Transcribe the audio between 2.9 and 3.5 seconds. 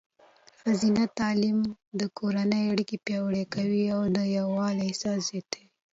پیاوړې